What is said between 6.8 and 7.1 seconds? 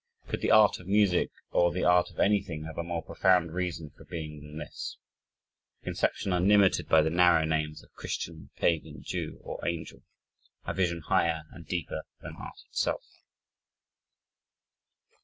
by